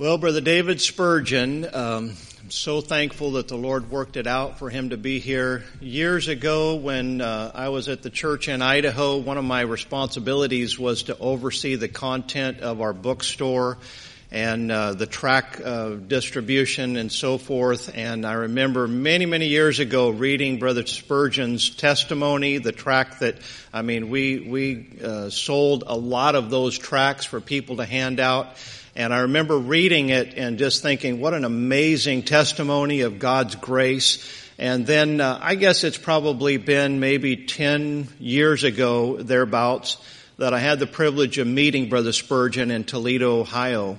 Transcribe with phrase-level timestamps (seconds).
[0.00, 4.70] Well, Brother David Spurgeon, um, I'm so thankful that the Lord worked it out for
[4.70, 5.62] him to be here.
[5.78, 10.78] Years ago, when uh, I was at the church in Idaho, one of my responsibilities
[10.78, 13.76] was to oversee the content of our bookstore
[14.30, 17.94] and uh, the track uh, distribution and so forth.
[17.94, 23.36] And I remember many, many years ago reading Brother Spurgeon's testimony, the track that,
[23.70, 28.18] I mean, we we uh, sold a lot of those tracks for people to hand
[28.18, 28.56] out.
[28.96, 34.28] And I remember reading it and just thinking, what an amazing testimony of God's grace.
[34.58, 39.96] And then uh, I guess it's probably been maybe 10 years ago, thereabouts,
[40.38, 43.98] that I had the privilege of meeting Brother Spurgeon in Toledo, Ohio.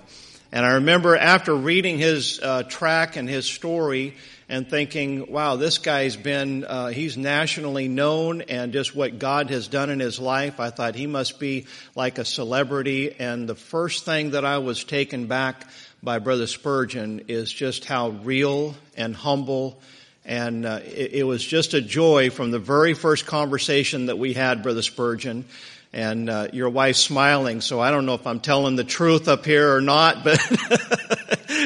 [0.51, 4.15] And I remember after reading his uh, track and his story,
[4.51, 9.69] and thinking, wow, this guy's been, uh, he's nationally known and just what God has
[9.69, 10.59] done in his life.
[10.59, 13.15] I thought he must be like a celebrity.
[13.17, 15.65] And the first thing that I was taken back
[16.03, 19.81] by Brother Spurgeon is just how real and humble
[20.23, 24.33] and uh, it, it, was just a joy from the very first conversation that we
[24.33, 25.45] had, Brother Spurgeon.
[25.93, 29.45] And uh, your wife's smiling, so I don't know if I'm telling the truth up
[29.45, 30.39] here or not, but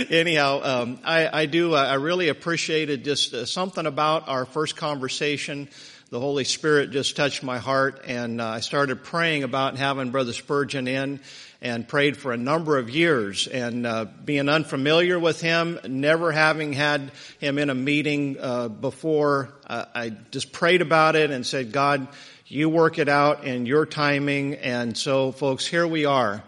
[0.09, 1.75] anyhow, um, I, I, do.
[1.75, 5.70] Uh, I really appreciated just uh, something about our first conversation.
[6.09, 10.33] The Holy Spirit just touched my heart, and uh, I started praying about having Brother
[10.33, 11.20] Spurgeon in,
[11.61, 13.48] and prayed for a number of years.
[13.48, 19.50] And uh, being unfamiliar with him, never having had him in a meeting uh, before,
[19.67, 22.08] I just prayed about it and said, God,
[22.48, 24.56] you work it out in your timing.
[24.56, 26.44] And so, folks, here we are.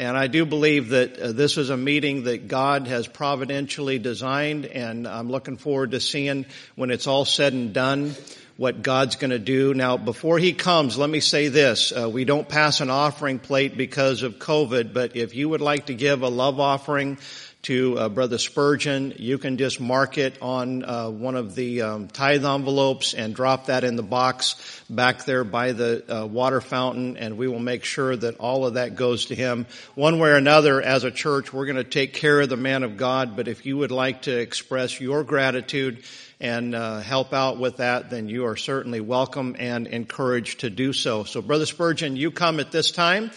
[0.00, 4.64] And I do believe that uh, this is a meeting that God has providentially designed,
[4.64, 8.14] and I'm looking forward to seeing when it's all said and done
[8.56, 9.74] what God's going to do.
[9.74, 11.92] Now, before He comes, let me say this.
[11.92, 15.86] Uh, we don't pass an offering plate because of COVID, but if you would like
[15.86, 17.18] to give a love offering
[17.62, 22.08] to uh, Brother Spurgeon, you can just mark it on uh, one of the um,
[22.08, 27.18] tithe envelopes and drop that in the box back there by the uh, water fountain,
[27.18, 29.66] and we will make sure that all of that goes to him.
[29.94, 32.82] One way or another, as a church, we're going to take care of the man
[32.82, 33.36] of God.
[33.36, 36.02] But if you would like to express your gratitude
[36.40, 40.94] and uh, help out with that, then you are certainly welcome and encouraged to do
[40.94, 41.24] so.
[41.24, 43.30] So, Brother Spurgeon, you come at this time.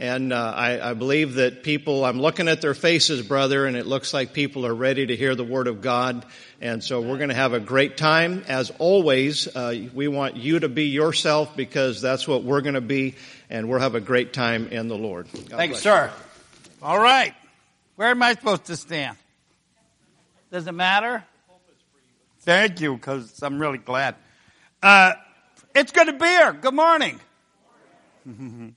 [0.00, 3.84] And uh, I, I, believe that people, I'm looking at their faces, brother, and it
[3.84, 6.24] looks like people are ready to hear the Word of God.
[6.60, 8.44] And so we're going to have a great time.
[8.46, 12.80] As always, uh, we want you to be yourself because that's what we're going to
[12.80, 13.16] be,
[13.50, 15.26] and we'll have a great time in the Lord.
[15.32, 16.12] God Thank you, sir.
[16.80, 17.34] All right.
[17.96, 19.16] Where am I supposed to stand?
[20.52, 21.24] Does it matter?
[22.42, 24.14] Thank you, because I'm really glad.
[24.80, 25.14] Uh,
[25.74, 26.52] it's good to be here.
[26.52, 27.18] Good morning.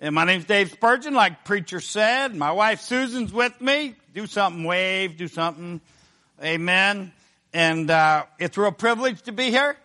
[0.00, 2.34] And my name's Dave Spurgeon, like preacher said.
[2.34, 3.94] My wife Susan's with me.
[4.12, 5.80] Do something, wave, do something.
[6.42, 7.12] Amen.
[7.52, 9.76] And uh, it's a real privilege to be here.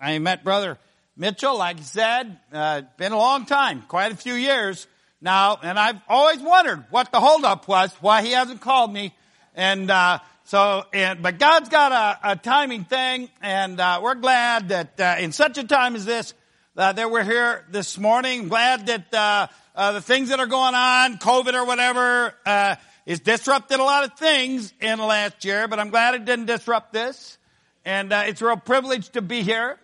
[0.00, 0.78] I met Brother
[1.16, 4.86] Mitchell, like I said, uh, been a long time, quite a few years
[5.20, 9.14] now, and I've always wondered what the holdup was, why he hasn't called me.
[9.54, 14.68] And uh, so, and, but God's got a, a timing thing, and uh, we're glad
[14.68, 16.34] that uh, in such a time as this,
[16.76, 18.48] uh, that we're here this morning.
[18.48, 22.76] Glad that uh, uh, the things that are going on, COVID or whatever, uh,
[23.06, 25.68] is disrupted a lot of things in the last year.
[25.68, 27.38] But I'm glad it didn't disrupt this,
[27.84, 29.78] and uh, it's a real privilege to be here.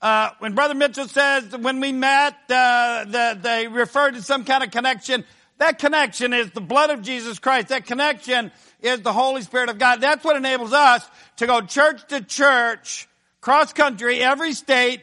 [0.00, 4.72] Uh, when Brother Mitchell says when we met, the, they referred to some kind of
[4.72, 5.24] connection.
[5.58, 7.68] That connection is the blood of Jesus Christ.
[7.68, 10.00] That connection is the Holy Spirit of God.
[10.00, 13.06] That's what enables us to go church to church,
[13.40, 15.02] cross country, every state,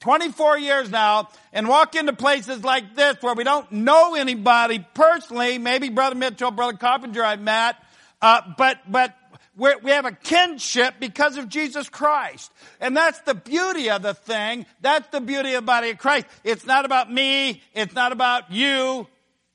[0.00, 5.58] 24 years now and walk into places like this where we don't know anybody personally,
[5.58, 7.76] maybe Brother Mitchell, Brother Carpenter I've met,
[8.22, 9.16] uh, but, but
[9.56, 12.50] we have a kinship because of Jesus Christ.
[12.80, 14.64] And that's the beauty of the thing.
[14.80, 16.26] That's the beauty of the body of Christ.
[16.44, 17.62] It's not about me.
[17.74, 19.06] It's not about you.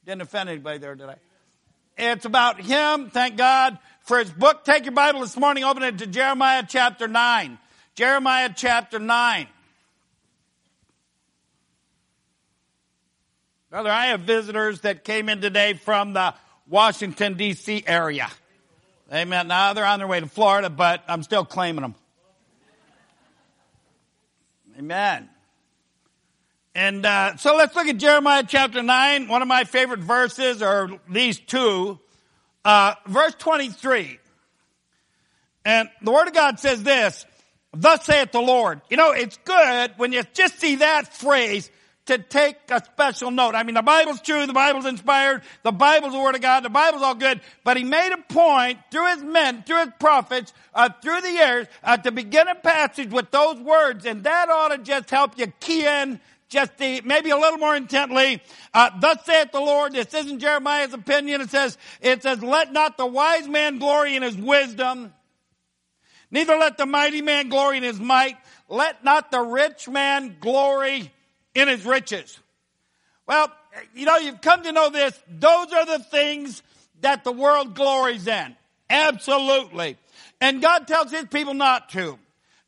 [0.05, 1.15] Didn't offend anybody there, did I?
[1.97, 3.09] It's about Him.
[3.09, 4.63] Thank God for His book.
[4.63, 7.57] Take your Bible this morning, open it to Jeremiah chapter 9.
[7.95, 9.47] Jeremiah chapter 9.
[13.75, 16.33] Brother, I have visitors that came in today from the
[16.65, 17.83] Washington, D.C.
[17.85, 18.29] area.
[19.11, 19.49] Amen.
[19.49, 21.95] Now they're on their way to Florida, but I'm still claiming them.
[24.79, 25.27] Amen.
[26.73, 29.27] And uh, so let's look at Jeremiah chapter 9.
[29.27, 31.99] One of my favorite verses are these two.
[32.63, 34.19] Uh, verse 23.
[35.65, 37.25] And the Word of God says this,
[37.73, 38.79] Thus saith the Lord.
[38.89, 41.69] You know, it's good when you just see that phrase,
[42.05, 43.55] to take a special note.
[43.55, 46.69] I mean, the Bible's true, the Bible's inspired, the Bible's the Word of God, the
[46.69, 50.89] Bible's all good, but he made a point through his men, through his prophets, uh,
[51.01, 54.77] through the years, uh, to begin a passage with those words, and that ought to
[54.77, 58.41] just help you key in just the, maybe a little more intently.
[58.71, 59.93] Uh, thus saith the Lord.
[59.93, 61.41] This isn't Jeremiah's opinion.
[61.41, 65.11] It says, it says, let not the wise man glory in his wisdom,
[66.29, 68.37] neither let the mighty man glory in his might.
[68.69, 71.11] Let not the rich man glory
[71.55, 72.39] in his riches.
[73.25, 73.51] Well,
[73.95, 75.19] you know, you've come to know this.
[75.27, 76.61] Those are the things
[77.01, 78.55] that the world glories in.
[78.89, 79.97] Absolutely.
[80.39, 82.19] And God tells his people not to.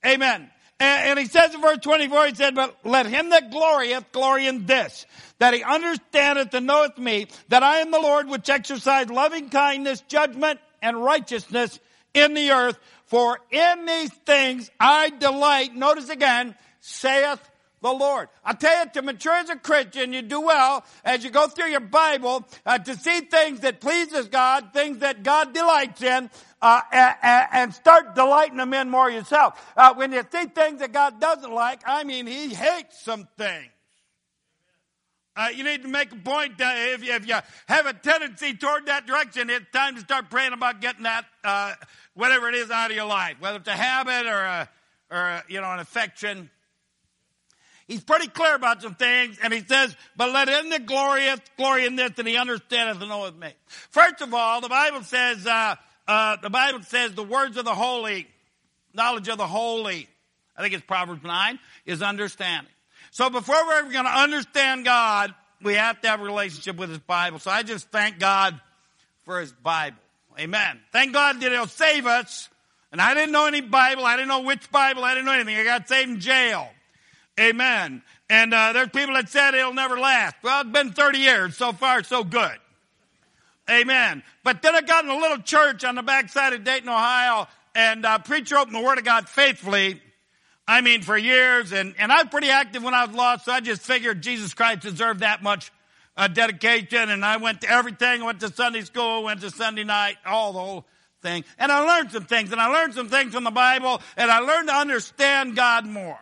[0.05, 0.49] Amen.
[0.79, 4.67] And, he says in verse 24, he said, but let him that glorieth glory in
[4.67, 5.07] this,
[5.39, 10.01] that he understandeth and knoweth me, that I am the Lord which exercise loving kindness,
[10.07, 11.79] judgment, and righteousness
[12.13, 12.77] in the earth.
[13.05, 17.41] For in these things I delight, notice again, saith
[17.81, 18.29] the Lord.
[18.43, 21.69] I tell you, to mature as a Christian, you do well as you go through
[21.69, 26.29] your Bible uh, to see things that pleases God, things that God delights in,
[26.61, 29.63] uh, and, and, start delighting them in more yourself.
[29.77, 33.69] Uh, when you see things that God doesn't like, I mean, He hates some things.
[35.35, 37.35] Uh, you need to make a point if, you, if, you,
[37.67, 41.75] have a tendency toward that direction, it's time to start praying about getting that, uh,
[42.15, 44.69] whatever it is, out of your life, whether it's a habit or a,
[45.11, 46.49] or a, you know, an affection.
[47.87, 51.85] He's pretty clear about some things, and he says, but let in the glorious glory
[51.85, 53.53] in this, and he understandeth and knoweth me.
[53.91, 55.75] First of all, the Bible says, uh,
[56.05, 58.27] uh, the Bible says the words of the holy,
[58.93, 60.09] knowledge of the holy,
[60.57, 62.71] I think it's Proverbs 9, is understanding.
[63.11, 66.89] So before we're ever going to understand God, we have to have a relationship with
[66.89, 67.39] His Bible.
[67.39, 68.59] So I just thank God
[69.23, 69.97] for His Bible.
[70.37, 70.79] Amen.
[70.91, 72.49] Thank God that He'll save us.
[72.91, 74.05] And I didn't know any Bible.
[74.05, 75.03] I didn't know which Bible.
[75.03, 75.55] I didn't know anything.
[75.55, 76.69] I got saved in jail.
[77.39, 78.01] Amen.
[78.29, 80.35] And uh, there's people that said it'll never last.
[80.43, 81.57] Well, it's been 30 years.
[81.57, 82.57] So far, so good.
[83.69, 84.23] Amen.
[84.43, 88.05] But then I got in a little church on the backside of Dayton, Ohio, and
[88.05, 90.01] uh, preacher opened the Word of God faithfully.
[90.67, 93.51] I mean, for years, and, and I was pretty active when I was lost, so
[93.51, 95.71] I just figured Jesus Christ deserved that much
[96.17, 98.21] uh, dedication, and I went to everything.
[98.21, 100.85] I went to Sunday school, went to Sunday night, all the whole
[101.21, 101.45] thing.
[101.57, 104.39] And I learned some things, and I learned some things from the Bible, and I
[104.39, 106.19] learned to understand God more.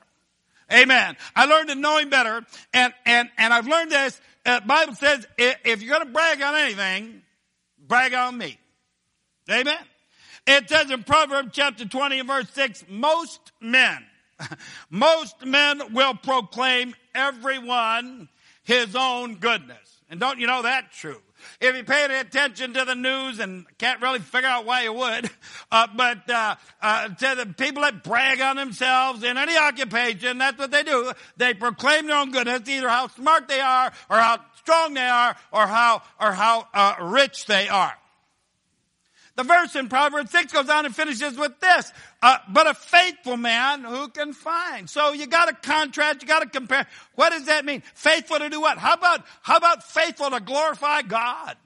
[0.71, 1.15] Amen.
[1.35, 4.19] I learned to know Him better, and, and, and I've learned this.
[4.45, 7.21] Uh, Bible says if you're going to brag on anything,
[7.87, 8.57] brag on me.
[9.49, 9.77] Amen.
[10.47, 14.05] It says in Proverbs chapter 20 and verse 6, most men,
[14.89, 18.29] most men will proclaim everyone
[18.63, 20.01] his own goodness.
[20.09, 21.21] And don't you know that's true?
[21.59, 25.29] If you paid attention to the news and can't really figure out why you would,
[25.71, 30.57] uh, but uh, uh, to the people that brag on themselves in any occupation, that's
[30.57, 31.11] what they do.
[31.37, 35.35] They proclaim their own goodness, either how smart they are, or how strong they are,
[35.51, 37.93] or how or how uh, rich they are.
[39.35, 41.91] The verse in Proverbs 6 goes on and finishes with this.
[42.21, 44.89] Uh, but a faithful man who can find.
[44.89, 46.87] So you gotta contrast, you gotta compare.
[47.15, 47.83] What does that mean?
[47.95, 48.77] Faithful to do what?
[48.77, 51.57] How about, how about faithful to glorify God?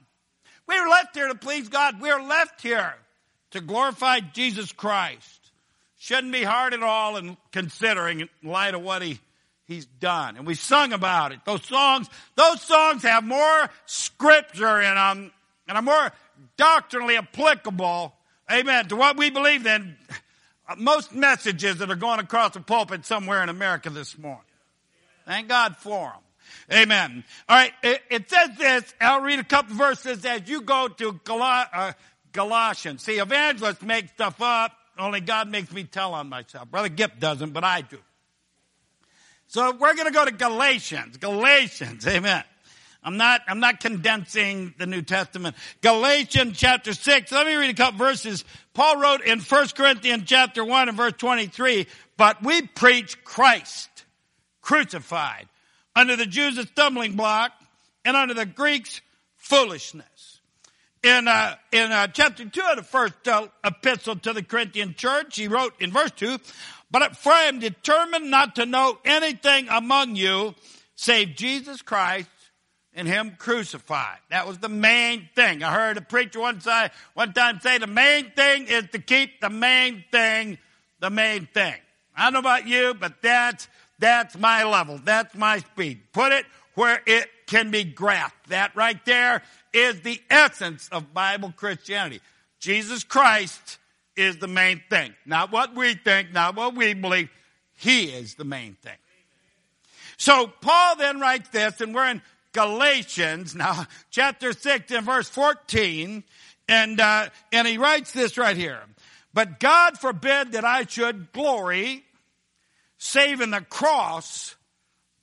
[0.66, 2.00] We are left here to please God.
[2.00, 2.94] We are left here
[3.52, 5.52] to glorify Jesus Christ.
[5.96, 9.20] Shouldn't be hard at all in considering in light of what he,
[9.64, 10.36] he's done.
[10.36, 11.40] And we sung about it.
[11.44, 15.32] Those songs, those songs have more scripture in them
[15.68, 16.12] and are more
[16.56, 18.14] doctrinally applicable,
[18.50, 19.96] amen, to what we believe than
[20.76, 24.44] most messages that are going across the pulpit somewhere in America this morning.
[25.26, 26.12] Thank God for
[26.68, 26.82] them.
[26.82, 27.24] Amen.
[27.48, 27.72] All right.
[27.82, 28.94] It, it says this.
[29.00, 31.92] I'll read a couple verses as you go to Gal- uh,
[32.32, 33.02] Galatians.
[33.02, 34.72] See, evangelists make stuff up.
[34.98, 36.70] Only God makes me tell on myself.
[36.70, 37.98] Brother Gipp doesn't, but I do.
[39.48, 41.16] So we're going to go to Galatians.
[41.16, 42.06] Galatians.
[42.06, 42.44] Amen.
[43.02, 45.56] I'm not, I'm not condensing the New Testament.
[45.80, 47.32] Galatians chapter 6.
[47.32, 48.44] Let me read a couple verses.
[48.74, 53.88] Paul wrote in 1 Corinthians chapter 1 and verse 23, but we preach Christ
[54.60, 55.48] crucified
[55.96, 57.52] under the Jews a stumbling block
[58.04, 59.00] and under the Greeks
[59.36, 60.40] foolishness.
[61.02, 65.36] In, uh, in uh, chapter 2 of the first uh, epistle to the Corinthian church,
[65.36, 66.36] he wrote in verse 2,
[66.90, 70.54] but for I am determined not to know anything among you
[70.96, 72.28] save Jesus Christ
[73.00, 74.18] and him crucified.
[74.28, 75.62] That was the main thing.
[75.62, 79.40] I heard a preacher one, side, one time say the main thing is to keep
[79.40, 80.58] the main thing
[81.00, 81.74] the main thing.
[82.14, 85.00] I don't know about you, but that's, that's my level.
[85.02, 86.02] That's my speed.
[86.12, 88.50] Put it where it can be grasped.
[88.50, 89.42] That right there
[89.72, 92.20] is the essence of Bible Christianity.
[92.58, 93.78] Jesus Christ
[94.14, 95.14] is the main thing.
[95.24, 97.30] Not what we think, not what we believe.
[97.78, 98.98] He is the main thing.
[100.18, 102.20] So Paul then writes this, and we're in
[102.52, 106.24] Galatians now, chapter six and verse fourteen,
[106.68, 108.80] and uh, and he writes this right here.
[109.32, 112.04] But God forbid that I should glory,
[112.98, 114.56] save in the cross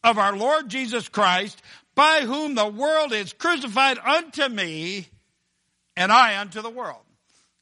[0.03, 1.61] of our Lord Jesus Christ,
[1.95, 5.07] by whom the world is crucified unto me,
[5.97, 7.03] and I unto the world.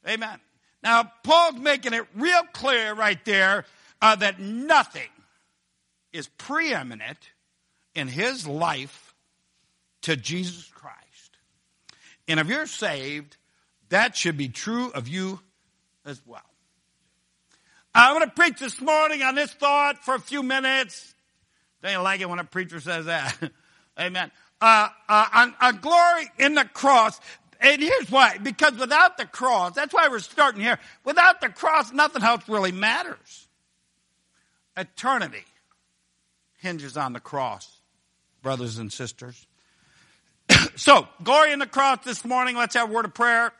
[0.08, 0.38] Amen.
[0.84, 3.64] Now, Paul's making it real clear right there
[4.00, 5.08] uh, that nothing
[6.12, 7.18] is preeminent
[7.96, 9.05] in his life
[10.06, 11.36] to Jesus Christ.
[12.28, 13.36] And if you're saved,
[13.88, 15.40] that should be true of you
[16.04, 16.40] as well.
[17.92, 21.12] I want to preach this morning on this thought for a few minutes.
[21.82, 23.36] Don't like it when a preacher says that?
[24.00, 24.30] Amen.
[24.60, 27.18] Uh, uh, on, on glory in the cross.
[27.60, 28.38] And here's why.
[28.38, 30.78] Because without the cross, that's why we're starting here.
[31.04, 33.48] Without the cross, nothing else really matters.
[34.76, 35.44] Eternity
[36.58, 37.80] hinges on the cross,
[38.40, 39.48] brothers and sisters.
[40.76, 42.56] So, glory in the cross this morning.
[42.56, 43.52] Let's have a word of prayer.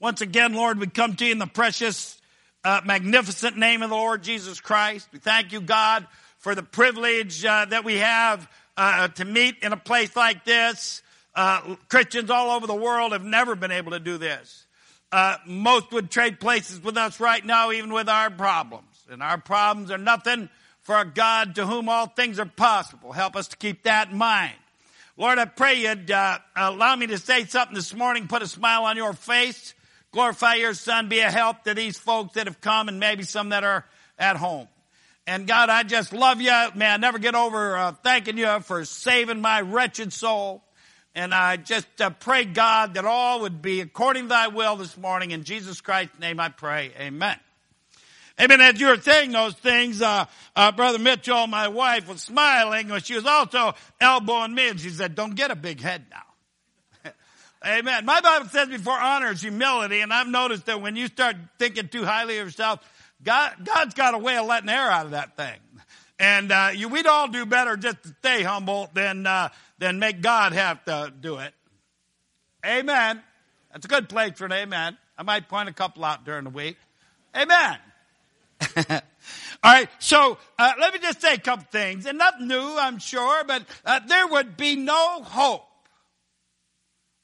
[0.00, 2.20] Once again, Lord, we come to you in the precious,
[2.64, 5.08] uh, magnificent name of the Lord Jesus Christ.
[5.12, 6.06] We thank you, God,
[6.38, 11.02] for the privilege uh, that we have uh, to meet in a place like this.
[11.34, 14.66] Uh, Christians all over the world have never been able to do this.
[15.10, 19.06] Uh, most would trade places with us right now, even with our problems.
[19.08, 20.48] And our problems are nothing
[20.82, 23.12] for a God to whom all things are possible.
[23.12, 24.54] Help us to keep that in mind.
[25.16, 28.84] Lord, I pray you'd uh, allow me to say something this morning, put a smile
[28.84, 29.72] on your face,
[30.10, 33.50] glorify your son, be a help to these folks that have come and maybe some
[33.50, 33.84] that are
[34.18, 34.66] at home.
[35.26, 36.52] And God, I just love you.
[36.74, 40.62] May I never get over uh, thanking you for saving my wretched soul.
[41.14, 44.96] And I just uh, pray, God, that all would be according to thy will this
[44.98, 45.30] morning.
[45.30, 46.92] In Jesus Christ's name I pray.
[46.98, 47.36] Amen.
[48.40, 48.60] Amen.
[48.60, 50.24] As you were saying those things, uh,
[50.56, 54.90] uh, Brother Mitchell, my wife, was smiling, but she was also elbowing me, and she
[54.90, 57.12] said, "Don't get a big head now."
[57.64, 58.04] Amen.
[58.04, 61.86] My Bible says before honor is humility, and I've noticed that when you start thinking
[61.86, 62.80] too highly of yourself,
[63.22, 65.58] God, God's got a way of letting air out of that thing.
[66.18, 70.22] And uh, you, we'd all do better just to stay humble than uh, than make
[70.22, 71.54] God have to do it.
[72.66, 73.22] Amen.
[73.72, 74.98] That's a good place for an amen.
[75.16, 76.78] I might point a couple out during the week.
[77.36, 77.78] Amen.
[79.62, 82.98] All right, so uh, let me just say a couple things, and nothing new, I'm
[82.98, 85.64] sure, but uh, there would be no hope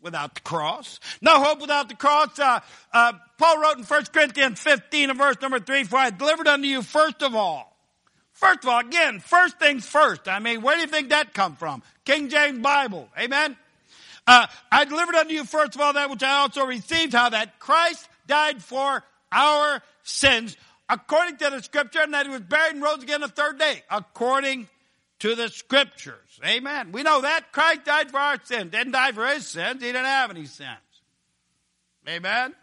[0.00, 1.00] without the cross.
[1.20, 2.38] No hope without the cross.
[2.38, 2.60] Uh,
[2.92, 6.66] uh Paul wrote in 1 Corinthians 15 and verse number 3, For I delivered unto
[6.66, 7.66] you first of all.
[8.32, 10.26] First of all, again, first things first.
[10.26, 11.82] I mean, where do you think that come from?
[12.06, 13.08] King James Bible.
[13.18, 13.54] Amen?
[14.26, 17.58] Uh, I delivered unto you first of all that which I also received, how that
[17.58, 20.56] Christ died for our sins
[20.90, 23.82] according to the scripture, and that he was buried and rose again the third day,
[23.90, 24.68] according
[25.20, 26.40] to the scriptures.
[26.44, 26.92] Amen.
[26.92, 28.72] We know that Christ died for our sins.
[28.72, 29.82] Didn't die for his sins.
[29.82, 30.68] He didn't have any sins.
[32.08, 32.54] Amen.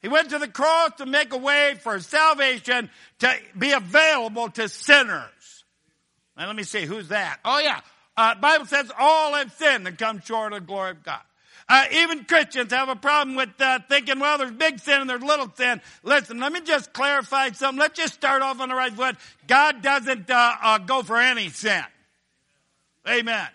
[0.00, 4.68] He went to the cross to make a way for salvation to be available to
[4.68, 5.64] sinners.
[6.36, 7.38] Now let me see, who's that?
[7.44, 7.80] Oh yeah.
[8.16, 11.20] Uh, Bible says all have sinned and come short of the glory of God.
[11.72, 15.22] Uh, even Christians have a problem with uh, thinking, well, there's big sin and there's
[15.22, 15.80] little sin.
[16.02, 17.80] Listen, let me just clarify something.
[17.80, 19.16] Let's just start off on the right foot.
[19.46, 21.82] God doesn't uh, uh go for any sin.
[23.08, 23.48] Amen.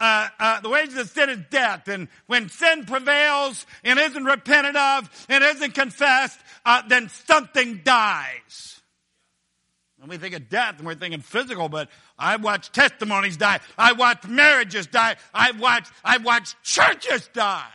[0.00, 4.74] Uh, uh, the wages of sin is death, and when sin prevails and isn't repented
[4.74, 6.40] of and isn't confessed,
[6.88, 8.77] then something dies.
[10.00, 11.88] And we think of death and we're thinking physical, but
[12.18, 13.60] I've watched testimonies die.
[13.76, 15.16] I watched marriages die.
[15.34, 17.66] I've watched, I've watched churches die.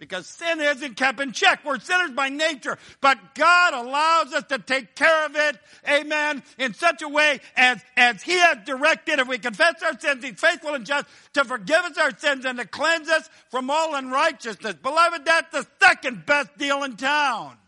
[0.00, 1.60] Because sin isn't kept in check.
[1.62, 2.78] We're sinners by nature.
[3.02, 7.82] But God allows us to take care of it, amen, in such a way as,
[7.98, 9.18] as He has directed.
[9.18, 12.58] If we confess our sins, He's faithful and just to forgive us our sins and
[12.58, 14.76] to cleanse us from all unrighteousness.
[14.82, 17.58] Beloved, that's the second best deal in town.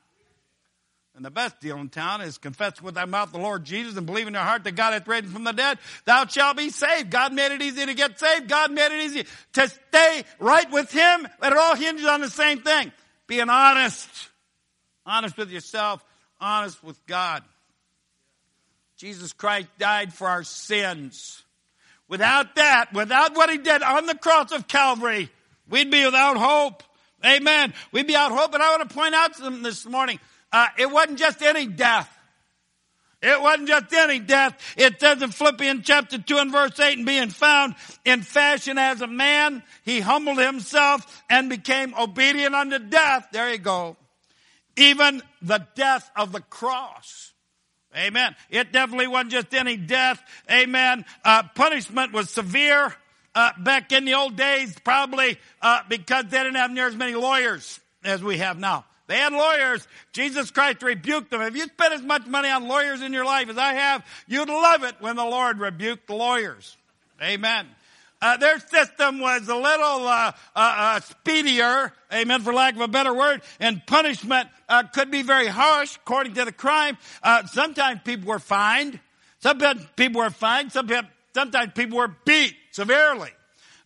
[1.22, 4.04] And the best deal in town is confess with thy mouth the Lord Jesus and
[4.04, 5.78] believe in your heart that God hath raised him from the dead.
[6.04, 7.10] Thou shalt be saved.
[7.10, 8.48] God made it easy to get saved.
[8.48, 11.28] God made it easy to stay right with him.
[11.38, 12.90] But it all hinges on the same thing.
[13.28, 14.08] Being honest.
[15.06, 16.04] Honest with yourself.
[16.40, 17.44] Honest with God.
[18.96, 21.44] Jesus Christ died for our sins.
[22.08, 25.30] Without that, without what he did on the cross of Calvary,
[25.70, 26.82] we'd be without hope.
[27.24, 27.74] Amen.
[27.92, 28.54] We'd be without hope.
[28.54, 30.18] And I want to point out something this morning.
[30.52, 32.08] Uh, it wasn't just any death.
[33.22, 34.58] It wasn't just any death.
[34.76, 39.00] It says in Philippians chapter 2 and verse 8, and being found in fashion as
[39.00, 43.28] a man, he humbled himself and became obedient unto death.
[43.30, 43.96] There you go.
[44.76, 47.32] Even the death of the cross.
[47.96, 48.34] Amen.
[48.50, 50.20] It definitely wasn't just any death.
[50.50, 51.04] Amen.
[51.24, 52.94] Uh, punishment was severe.
[53.34, 57.14] Uh, back in the old days, probably uh, because they didn't have near as many
[57.14, 58.84] lawyers as we have now.
[59.06, 59.86] They had lawyers.
[60.12, 61.40] Jesus Christ rebuked them.
[61.42, 64.48] If you spent as much money on lawyers in your life as I have, you'd
[64.48, 66.76] love it when the Lord rebuked the lawyers.
[67.20, 67.66] Amen.
[68.20, 72.86] Uh, their system was a little uh, uh, uh speedier, amen, for lack of a
[72.86, 76.96] better word, and punishment uh, could be very harsh according to the crime.
[77.20, 79.00] Uh, sometimes people were fined.
[79.40, 80.70] Sometimes people were fined.
[80.70, 83.30] Sometimes, sometimes people were beat severely.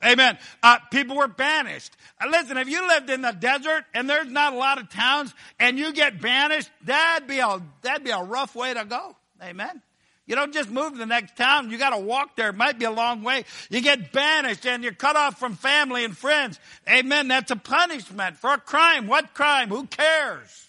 [0.05, 0.39] Amen.
[0.63, 1.93] Uh, people were banished.
[2.21, 5.35] Uh, listen, if you lived in the desert and there's not a lot of towns
[5.59, 9.17] and you get banished, that'd be a that'd be a rough way to go.
[9.43, 9.83] Amen.
[10.27, 11.71] You don't just move to the next town.
[11.71, 12.49] You got to walk there.
[12.49, 13.45] It might be a long way.
[13.71, 16.59] You get banished and you're cut off from family and friends.
[16.89, 17.29] Amen.
[17.29, 19.07] That's a punishment for a crime.
[19.07, 19.69] What crime?
[19.69, 20.67] Who cares?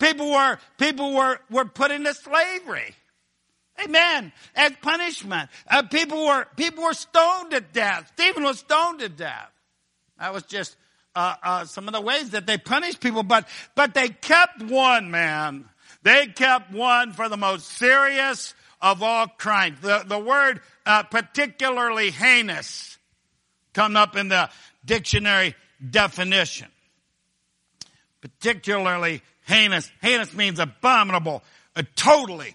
[0.00, 2.96] People were, people were, were put into slavery.
[3.82, 4.32] Amen.
[4.54, 5.50] As punishment.
[5.66, 8.12] Uh, people were, people were stoned to death.
[8.14, 9.50] Stephen was stoned to death.
[10.18, 10.76] That was just,
[11.16, 15.10] uh, uh, some of the ways that they punished people, but, but they kept one
[15.10, 15.64] man
[16.04, 19.80] they kept one for the most serious of all crimes.
[19.80, 22.98] The, the word uh, particularly heinous
[23.72, 24.50] come up in the
[24.84, 25.56] dictionary
[25.90, 26.68] definition.
[28.20, 29.90] Particularly heinous.
[30.02, 31.42] Heinous means abominable,
[31.74, 32.54] uh, totally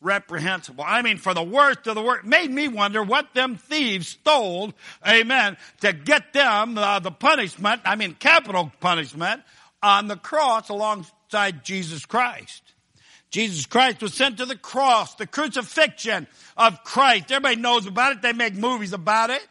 [0.00, 0.84] reprehensible.
[0.86, 4.72] I mean, for the worst of the worst, made me wonder what them thieves stole,
[5.06, 9.42] amen, to get them uh, the punishment, I mean, capital punishment,
[9.82, 12.62] on the cross alongside Jesus Christ.
[13.30, 16.26] Jesus Christ was sent to the cross, the crucifixion
[16.56, 17.30] of Christ.
[17.30, 18.22] Everybody knows about it.
[18.22, 19.46] They make movies about it.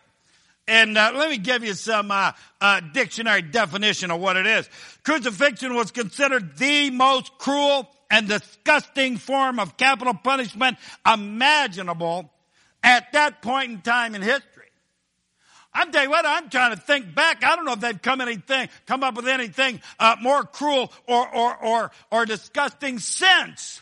[0.67, 4.69] And uh, let me give you some uh, uh, dictionary definition of what it is.
[5.03, 12.31] Crucifixion was considered the most cruel and disgusting form of capital punishment imaginable
[12.83, 14.43] at that point in time in history.
[15.73, 17.43] I'm telling you what, I'm trying to think back.
[17.43, 21.35] I don't know if they've come anything, come up with anything uh, more cruel or,
[21.35, 23.81] or, or, or disgusting since.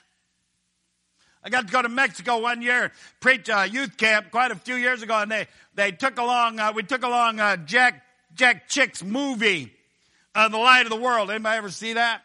[1.42, 4.76] I got to go to Mexico one year, preach a youth camp quite a few
[4.76, 8.02] years ago, and they, they took along, uh, we took along uh, Jack,
[8.34, 9.72] Jack Chick's movie,
[10.34, 11.30] uh, The Light of the World.
[11.30, 12.24] Anybody ever see that?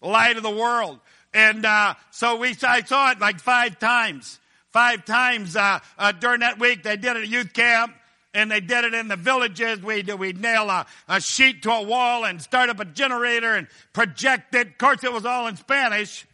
[0.00, 1.00] The Light of the World.
[1.38, 4.40] And uh, so we, I saw it like five times.
[4.72, 6.82] Five times uh, uh, during that week.
[6.82, 7.94] They did it at youth camp
[8.34, 9.80] and they did it in the villages.
[9.80, 13.68] We'd, we'd nail a, a sheet to a wall and start up a generator and
[13.92, 14.66] project it.
[14.66, 16.26] Of course, it was all in Spanish.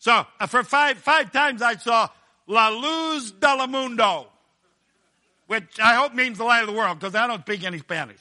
[0.00, 2.08] So uh, for five, five times I saw
[2.48, 4.26] La Luz del Mundo,
[5.46, 8.18] which I hope means the light of the world because I don't speak any Spanish.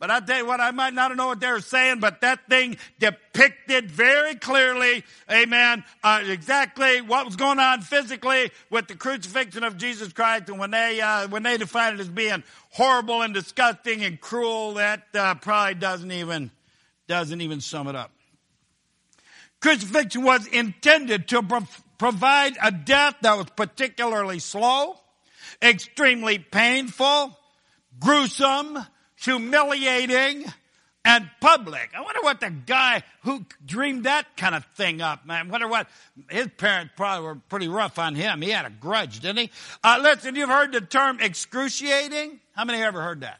[0.00, 2.48] But I tell you what, I might not know what they were saying, but that
[2.48, 9.62] thing depicted very clearly, amen, uh, exactly what was going on physically with the crucifixion
[9.62, 10.48] of Jesus Christ.
[10.48, 14.74] And when they, uh, when they define it as being horrible and disgusting and cruel,
[14.74, 16.50] that uh, probably doesn't even,
[17.06, 18.10] doesn't even sum it up.
[19.60, 24.98] Crucifixion was intended to pro- provide a death that was particularly slow,
[25.60, 27.36] extremely painful,
[27.98, 28.78] gruesome,
[29.20, 30.44] humiliating,
[31.04, 31.90] and public.
[31.96, 35.46] I wonder what the guy who dreamed that kind of thing up, man.
[35.46, 35.88] I wonder what
[36.28, 38.42] his parents probably were pretty rough on him.
[38.42, 39.50] He had a grudge, didn't he?
[39.82, 42.40] Uh, listen, you've heard the term excruciating.
[42.52, 43.38] How many ever heard that?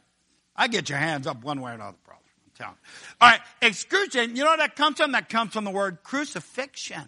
[0.55, 2.21] I get your hands up one way or another, brother.
[2.45, 3.15] I'm telling you.
[3.21, 4.35] All right, excruciating.
[4.35, 5.11] You know that comes from?
[5.11, 7.07] That comes from the word crucifixion.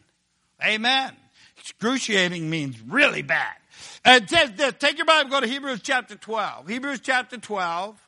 [0.64, 1.14] Amen.
[1.58, 3.56] Excruciating means really bad.
[4.06, 4.74] it says this.
[4.80, 6.68] Take your Bible, go to Hebrews chapter 12.
[6.68, 8.00] Hebrews chapter 12.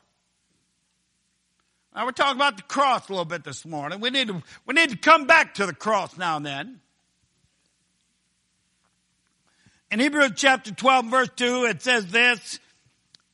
[1.96, 4.00] Now we're talking about the cross a little bit this morning.
[4.00, 6.80] We need to, we need to come back to the cross now and then.
[9.90, 12.60] In Hebrews chapter 12 verse 2, it says this,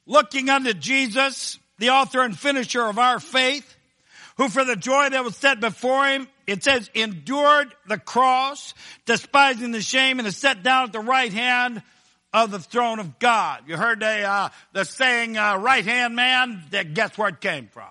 [0.06, 3.76] looking unto Jesus, the author and finisher of our faith,
[4.36, 8.74] who for the joy that was set before him, it says, endured the cross,
[9.06, 11.82] despising the shame, and is set down at the right hand
[12.32, 13.62] of the throne of God.
[13.66, 16.62] You heard the, uh, the saying, uh, right hand man?
[16.70, 17.90] That guess where it came from?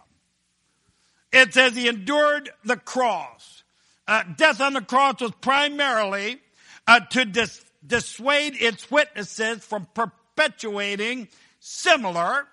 [1.31, 3.63] It says he endured the cross.
[4.07, 6.39] Uh, death on the cross was primarily
[6.87, 12.47] uh, to dis- dissuade its witnesses from perpetuating similar,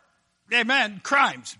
[0.52, 1.56] amen, crimes.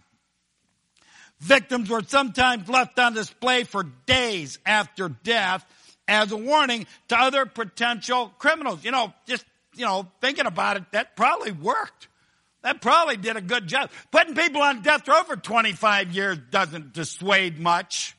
[1.40, 5.64] Victims were sometimes left on display for days after death
[6.06, 8.84] as a warning to other potential criminals.
[8.84, 12.08] You know, just, you know, thinking about it, that probably worked.
[12.62, 13.90] That probably did a good job.
[14.10, 18.16] Putting people on death row for 25 years doesn't dissuade much.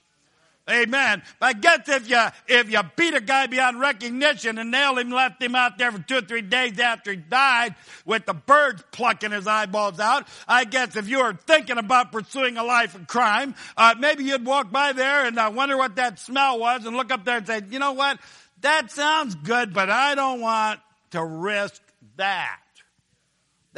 [0.69, 1.23] Amen.
[1.39, 5.09] But I guess if you, if you beat a guy beyond recognition and nailed him,
[5.09, 7.75] left him out there for two or three days after he died
[8.05, 12.57] with the birds plucking his eyeballs out, I guess if you were thinking about pursuing
[12.57, 16.19] a life of crime, uh, maybe you'd walk by there and uh, wonder what that
[16.19, 18.19] smell was and look up there and say, you know what?
[18.61, 20.79] That sounds good, but I don't want
[21.11, 21.81] to risk
[22.17, 22.59] that.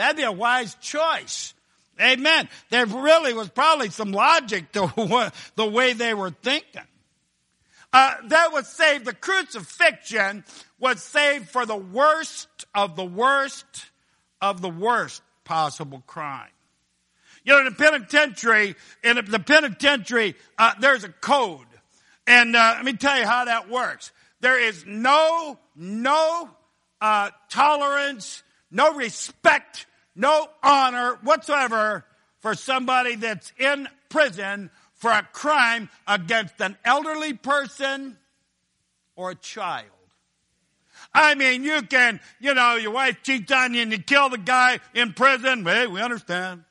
[0.01, 1.53] That'd be a wise choice.
[2.01, 2.49] Amen.
[2.71, 4.91] There really was probably some logic to
[5.55, 6.81] the way they were thinking.
[7.93, 9.05] Uh, that was saved.
[9.05, 10.43] The crucifixion
[10.79, 13.91] was saved for the worst of the worst
[14.41, 16.49] of the worst possible crime.
[17.43, 21.67] You know, in the penitentiary, in the penitentiary, uh, there's a code.
[22.25, 24.11] And uh, let me tell you how that works.
[24.39, 26.49] There is no, no
[26.99, 29.85] uh, tolerance, no respect
[30.15, 32.05] no honor whatsoever
[32.39, 38.17] for somebody that's in prison for a crime against an elderly person
[39.15, 39.85] or a child.
[41.13, 44.37] I mean, you can, you know, your wife cheats on you and you kill the
[44.37, 45.65] guy in prison.
[45.65, 46.63] Hey, we understand.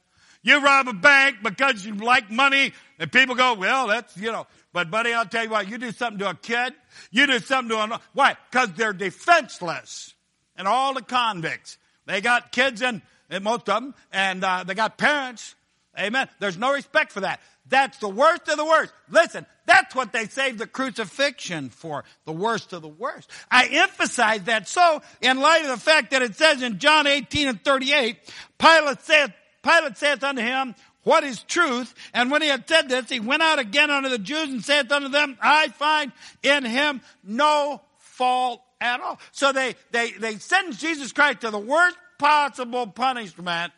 [0.42, 4.46] You rob a bank because you like money and people go, well, that's, you know,
[4.72, 6.72] but buddy, I'll tell you what, you do something to a kid,
[7.10, 8.36] you do something to a, why?
[8.50, 10.14] Because they're defenseless.
[10.56, 11.76] And all the convicts,
[12.06, 13.02] they got kids in,
[13.38, 15.54] most of them, and uh, they got parents.
[15.98, 16.28] Amen.
[16.38, 17.40] There's no respect for that.
[17.68, 18.92] That's the worst of the worst.
[19.08, 22.04] Listen, that's what they saved the crucifixion for.
[22.24, 23.30] The worst of the worst.
[23.50, 27.48] I emphasize that so in light of the fact that it says in John 18
[27.48, 28.16] and 38,
[28.58, 31.94] Pilate said, Pilate saith unto him, what is truth?
[32.12, 34.90] And when he had said this, he went out again unto the Jews and saith
[34.92, 36.12] unto them, I find
[36.42, 39.18] in him no fault at all.
[39.32, 43.72] So they, they, they sentenced Jesus Christ to the worst possible punishment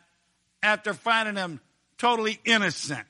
[0.61, 1.61] after finding him
[1.97, 3.07] totally innocent.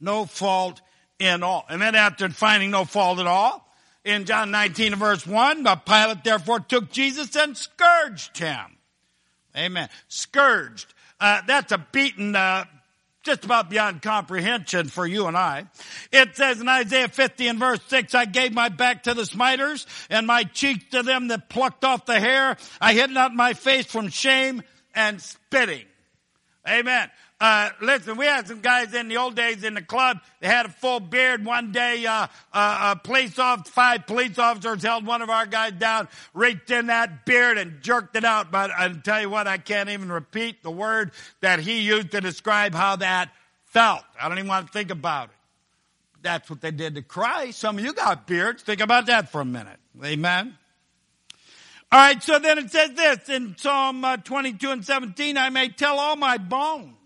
[0.00, 0.80] No fault
[1.18, 1.66] in all.
[1.68, 3.68] And then after finding no fault at all,
[4.04, 8.78] in John 19 verse 1, the Pilate therefore took Jesus and scourged him.
[9.56, 9.88] Amen.
[10.08, 10.92] Scourged.
[11.20, 12.64] Uh, that's a beaten uh,
[13.22, 15.66] just about beyond comprehension for you and I.
[16.12, 19.86] It says in Isaiah 50 and verse 6, I gave my back to the smiters
[20.10, 22.56] and my cheek to them that plucked off the hair.
[22.80, 24.62] I hid not my face from shame
[24.94, 25.86] and spitting.
[26.68, 27.10] Amen.
[27.42, 30.20] Uh, listen, we had some guys in the old days in the club.
[30.38, 31.44] They had a full beard.
[31.44, 35.72] One day, uh, uh, a police officer, five police officers held one of our guys
[35.72, 38.52] down, reached in that beard and jerked it out.
[38.52, 42.20] But I'll tell you what, I can't even repeat the word that he used to
[42.20, 43.32] describe how that
[43.64, 44.04] felt.
[44.20, 45.34] I don't even want to think about it.
[46.22, 47.58] That's what they did to Christ.
[47.58, 48.62] Some of you got beards.
[48.62, 49.80] Think about that for a minute.
[50.04, 50.56] Amen.
[51.90, 55.70] All right, so then it says this in Psalm uh, 22 and 17, I may
[55.70, 56.98] tell all my bones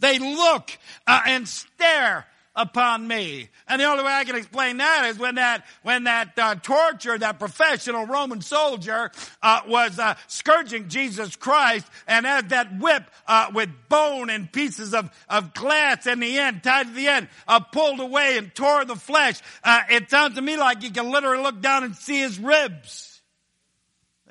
[0.00, 0.70] they look
[1.06, 2.26] uh, and stare
[2.56, 3.48] upon me.
[3.66, 7.18] And the only way I can explain that is when that when that uh, torture,
[7.18, 9.10] that professional Roman soldier
[9.42, 14.94] uh, was uh, scourging Jesus Christ, and as that whip uh, with bone and pieces
[14.94, 18.84] of of glass in the end, tied to the end, uh, pulled away and tore
[18.84, 19.40] the flesh.
[19.62, 23.22] Uh, it sounds to me like you can literally look down and see his ribs.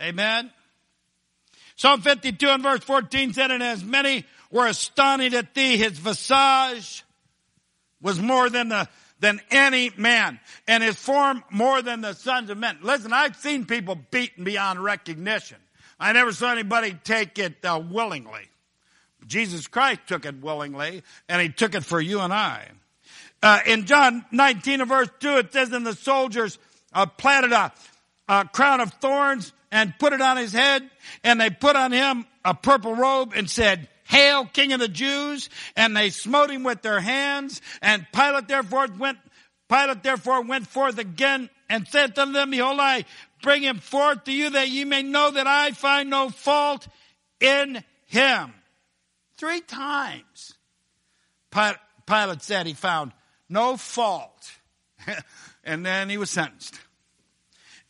[0.02, 0.52] Amen.
[1.76, 5.78] Psalm 52 and verse 14 said, and as many were astonished at thee.
[5.78, 7.04] His visage
[8.02, 8.88] was more than the,
[9.20, 12.78] than any man and his form more than the sons of men.
[12.82, 15.58] Listen, I've seen people beaten beyond recognition.
[16.00, 18.50] I never saw anybody take it uh, willingly.
[19.26, 22.68] Jesus Christ took it willingly and he took it for you and I.
[23.42, 26.60] Uh, in John 19 verse 2 it says, and the soldiers
[26.94, 27.72] uh, planted a,
[28.42, 30.90] a crown of thorns and put it on his head
[31.24, 35.50] and they put on him a purple robe and said, Hail, King of the Jews!
[35.76, 37.62] And they smote him with their hands.
[37.82, 39.18] And Pilate therefore went,
[39.70, 43.06] Pilate therefore went forth again and said to them, Behold, I
[43.42, 46.88] bring him forth to you that ye may know that I find no fault
[47.40, 48.54] in him.
[49.38, 50.54] Three times.
[51.52, 53.14] Pilate said he found
[53.48, 54.52] no fault.
[55.64, 56.80] and then he was sentenced.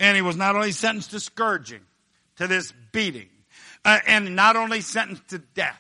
[0.04, 1.82] And he was not only sentenced to scourging,
[2.36, 3.30] to this beating,
[3.86, 5.80] uh, and not only sentenced to death,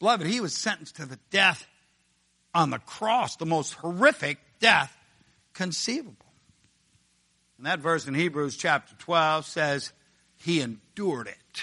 [0.00, 1.68] Beloved, he was sentenced to the death
[2.54, 4.96] on the cross, the most horrific death
[5.52, 6.16] conceivable.
[7.58, 9.92] And that verse in Hebrews chapter 12 says,
[10.38, 11.62] He endured it.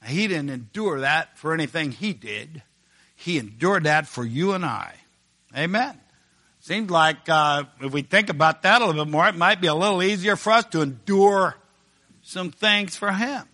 [0.00, 2.62] Now, he didn't endure that for anything he did.
[3.16, 4.94] He endured that for you and I.
[5.54, 6.00] Amen.
[6.60, 9.66] Seems like uh, if we think about that a little bit more, it might be
[9.66, 11.56] a little easier for us to endure
[12.22, 13.44] some things for him.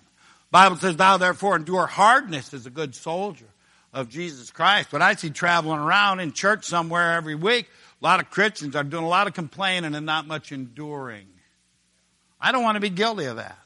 [0.51, 3.47] Bible says, thou therefore endure hardness as a good soldier
[3.93, 4.89] of Jesus Christ.
[4.91, 7.69] But I see traveling around in church somewhere every week,
[8.01, 11.29] a lot of Christians are doing a lot of complaining and not much enduring.
[12.41, 13.59] I don't want to be guilty of that.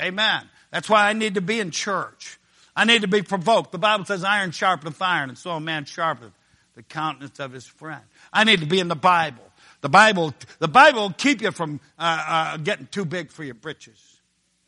[0.00, 0.48] Amen.
[0.70, 2.38] That's why I need to be in church.
[2.74, 3.72] I need to be provoked.
[3.72, 6.32] The Bible says iron sharpeneth iron, and so a man sharpeneth
[6.74, 8.02] the countenance of his friend.
[8.32, 9.42] I need to be in the Bible.
[9.80, 13.54] The Bible, the Bible will keep you from uh, uh, getting too big for your
[13.54, 14.00] britches.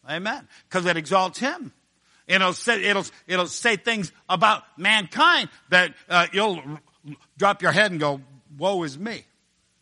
[0.08, 0.46] Amen.
[0.68, 1.72] Because it exalts Him.
[2.26, 6.62] It'll say, it'll, it'll say things about mankind that uh, you'll
[7.38, 8.20] drop your head and go,
[8.58, 9.24] woe is me.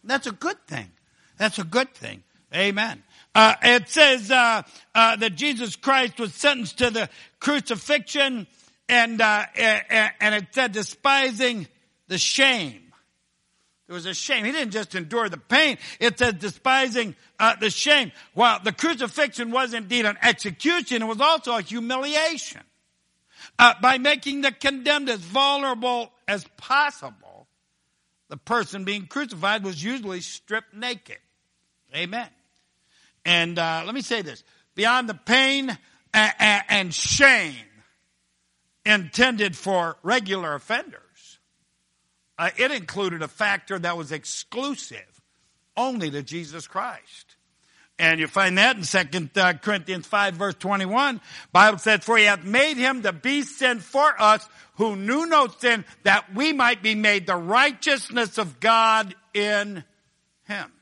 [0.05, 0.90] That's a good thing.
[1.38, 2.23] That's a good thing.
[2.55, 3.03] Amen.
[3.35, 4.62] Uh, it says uh,
[4.95, 7.09] uh, that Jesus Christ was sentenced to the
[7.40, 8.47] crucifixion,
[8.88, 11.66] and uh, and it said despising
[12.09, 12.82] the shame.
[13.92, 14.46] There was a shame.
[14.46, 15.76] He didn't just endure the pain.
[16.00, 18.11] It said despising uh, the shame.
[18.33, 22.62] While the crucifixion was indeed an execution, it was also a humiliation.
[23.59, 27.46] Uh, by making the condemned as vulnerable as possible,
[28.31, 31.18] the person being crucified was usually stripped naked.
[31.94, 32.31] Amen.
[33.26, 34.42] And uh, let me say this
[34.74, 35.76] beyond the pain
[36.14, 37.57] and, and shame
[38.87, 41.02] intended for regular offenders,
[42.42, 45.07] uh, it included a factor that was exclusive
[45.76, 47.37] only to Jesus Christ.
[48.00, 51.20] And you find that in Second uh, Corinthians 5 verse 21.
[51.52, 55.46] Bible says, for he hath made him to be sin for us who knew no
[55.46, 59.85] sin that we might be made the righteousness of God in
[60.48, 60.72] him.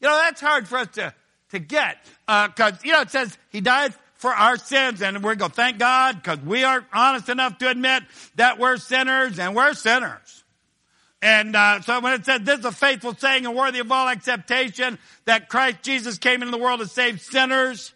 [0.00, 1.14] You know, that's hard for us to,
[1.52, 1.96] to get.
[2.28, 5.78] Uh, cause, you know, it says he died for our sins and we're go, thank
[5.78, 8.02] God, because we are honest enough to admit
[8.34, 10.39] that we're sinners and we're sinners.
[11.22, 14.08] And uh, so when it said, this is a faithful saying and worthy of all
[14.08, 17.92] acceptation, that Christ Jesus came into the world to save sinners,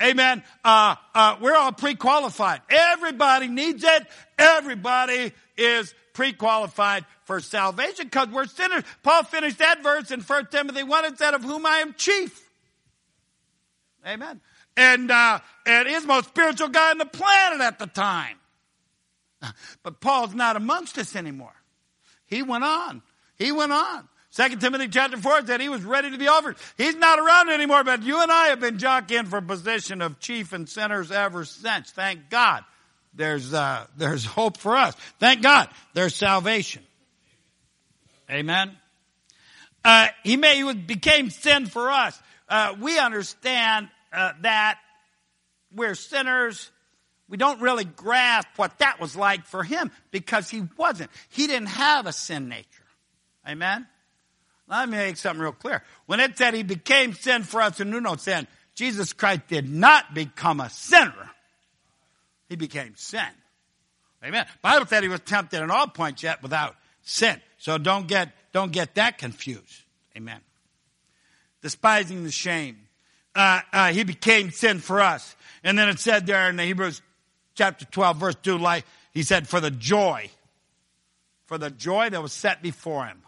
[0.00, 2.62] amen, uh, uh, we're all pre-qualified.
[2.70, 4.06] Everybody needs it.
[4.38, 8.84] Everybody is pre-qualified for salvation because we're sinners.
[9.02, 12.48] Paul finished that verse in 1 Timothy 1 and said, of whom I am chief.
[14.06, 14.40] Amen.
[14.76, 18.38] And, uh, and he's the most spiritual guy on the planet at the time.
[19.82, 21.52] But Paul's not amongst us anymore.
[22.32, 23.02] He went on.
[23.36, 24.08] He went on.
[24.30, 26.56] Second Timothy chapter 4 said he was ready to be offered.
[26.78, 30.54] He's not around anymore, but you and I have been jockeying for position of chief
[30.54, 31.90] and sinners ever since.
[31.90, 32.64] Thank God.
[33.12, 34.94] There's, uh, there's hope for us.
[35.18, 35.68] Thank God.
[35.92, 36.82] There's salvation.
[38.30, 38.78] Amen.
[39.84, 42.18] Uh, he may, he became sin for us.
[42.48, 44.78] Uh, we understand uh, that
[45.74, 46.70] we're sinners
[47.32, 51.10] we don't really grasp what that was like for him because he wasn't.
[51.30, 52.66] He didn't have a sin nature.
[53.48, 53.86] Amen?
[54.68, 55.82] Let me make something real clear.
[56.04, 59.66] When it said he became sin for us who knew no sin, Jesus Christ did
[59.66, 61.30] not become a sinner.
[62.50, 63.24] He became sin.
[64.22, 64.44] Amen.
[64.60, 67.40] Bible said he was tempted in all points yet without sin.
[67.56, 69.84] So don't get, don't get that confused.
[70.14, 70.40] Amen.
[71.62, 72.76] Despising the shame.
[73.34, 75.34] Uh, uh, he became sin for us.
[75.64, 77.00] And then it said there in the Hebrews
[77.54, 80.30] chapter 12, verse 2, like he said, for the joy,
[81.46, 83.22] for the joy that was set before him.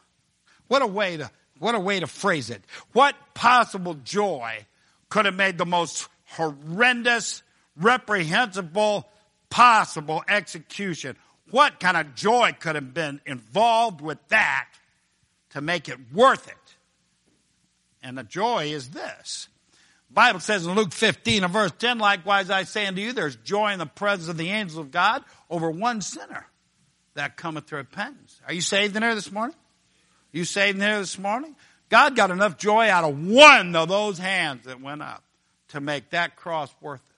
[0.69, 2.63] What a way to, what a way to phrase it.
[2.93, 4.67] What possible joy
[5.09, 7.43] could have made the most horrendous,
[7.77, 9.09] reprehensible,
[9.51, 11.17] possible execution?
[11.51, 14.69] What kind of joy could have been involved with that
[15.51, 16.57] to make it worth it?
[18.03, 19.49] And the joy is this
[20.15, 23.73] Bible says in Luke 15 and verse 10, likewise I say unto you, there's joy
[23.73, 26.47] in the presence of the angels of God over one sinner
[27.15, 28.41] that cometh to repentance.
[28.47, 29.57] Are you saved in there this morning?
[29.57, 31.57] Are you saved in there this morning?
[31.89, 35.25] God got enough joy out of one of those hands that went up
[35.69, 37.17] to make that cross worth it.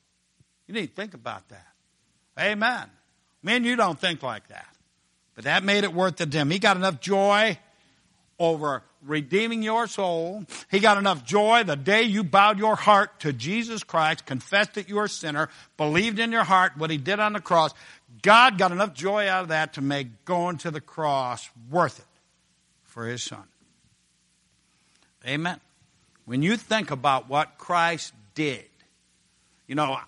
[0.66, 1.66] You need to think about that.
[2.38, 2.84] Amen.
[3.42, 4.66] Men, you don't think like that.
[5.34, 6.50] But that made it worth it to him.
[6.50, 7.58] He got enough joy
[8.38, 10.44] over redeeming your soul.
[10.70, 14.88] He got enough joy the day you bowed your heart to Jesus Christ, confessed that
[14.88, 17.72] you are a sinner, believed in your heart what he did on the cross.
[18.22, 22.04] God got enough joy out of that to make going to the cross worth it
[22.84, 23.44] for his son.
[25.26, 25.60] Amen.
[26.24, 28.64] When you think about what Christ did,
[29.66, 29.98] you know,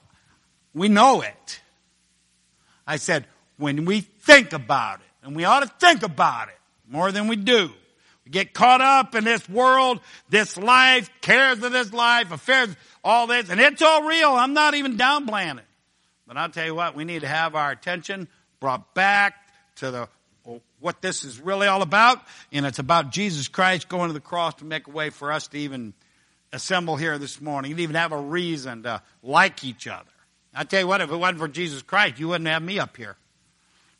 [0.74, 1.60] we know it.
[2.86, 6.58] I said, when we think about it, and we ought to think about it
[6.88, 7.70] more than we do,
[8.30, 13.50] get caught up in this world, this life, cares of this life, affairs, all this,
[13.50, 14.30] and it's all real.
[14.30, 15.64] I'm not even downplaying it.
[16.26, 18.28] But I'll tell you what, we need to have our attention
[18.60, 19.34] brought back
[19.76, 20.08] to the
[20.80, 24.54] what this is really all about, and it's about Jesus Christ going to the cross
[24.54, 25.92] to make a way for us to even
[26.52, 30.10] assemble here this morning, and even have a reason to like each other.
[30.54, 32.96] I tell you what, if it wasn't for Jesus Christ, you wouldn't have me up
[32.96, 33.16] here.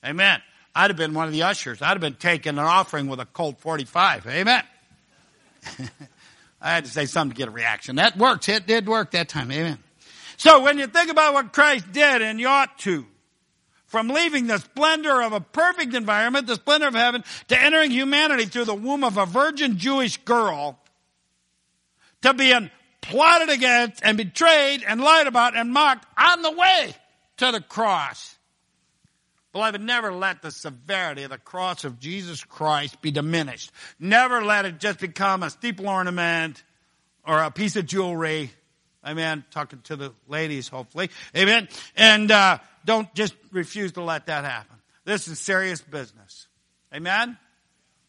[0.04, 0.40] Amen.
[0.78, 1.82] I'd have been one of the ushers.
[1.82, 4.28] I'd have been taking an offering with a Colt 45.
[4.28, 4.62] Amen.
[6.62, 7.96] I had to say something to get a reaction.
[7.96, 8.48] That worked.
[8.48, 9.50] It did work that time.
[9.50, 9.78] Amen.
[10.36, 13.04] So when you think about what Christ did, and you ought to,
[13.86, 18.44] from leaving the splendor of a perfect environment, the splendor of heaven, to entering humanity
[18.44, 20.78] through the womb of a virgin Jewish girl,
[22.22, 26.94] to being plotted against and betrayed and lied about and mocked on the way
[27.38, 28.37] to the cross.
[29.52, 33.72] Beloved, never let the severity of the cross of Jesus Christ be diminished.
[33.98, 36.62] Never let it just become a steeple ornament
[37.26, 38.50] or a piece of jewelry.
[39.06, 39.44] Amen.
[39.50, 41.08] Talking to the ladies, hopefully.
[41.34, 41.68] Amen.
[41.96, 44.76] And uh, don't just refuse to let that happen.
[45.04, 46.46] This is serious business.
[46.94, 47.38] Amen.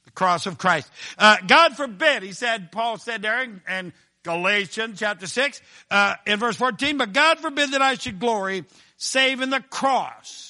[0.04, 0.92] The cross of Christ.
[1.18, 6.38] Uh, God forbid, he said, Paul said there in, in Galatians chapter 6, uh, in
[6.38, 8.66] verse 14, but God forbid that I should glory
[8.98, 10.49] save in the cross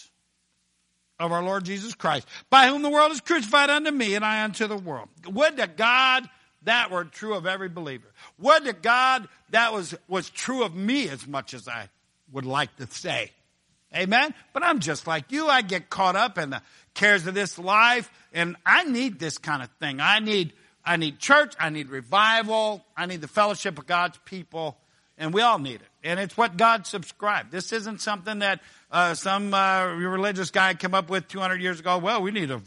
[1.20, 4.44] of our Lord Jesus Christ, by whom the world is crucified unto me and I
[4.44, 5.10] unto the world.
[5.28, 6.30] Would to God
[6.64, 8.08] that were true of every believer.
[8.40, 11.90] Would to God that was, was true of me as much as I
[12.32, 13.32] would like to say.
[13.96, 14.34] Amen?
[14.54, 15.48] But I'm just like you.
[15.48, 16.62] I get caught up in the
[16.94, 20.00] cares of this life and I need this kind of thing.
[20.00, 20.54] I need,
[20.86, 21.56] I need church.
[21.60, 22.86] I need revival.
[22.96, 24.78] I need the fellowship of God's people
[25.18, 25.88] and we all need it.
[26.04, 27.52] And it's what God subscribed.
[27.52, 31.98] This isn't something that uh, some uh, religious guy came up with 200 years ago.
[31.98, 32.62] Well, we need a.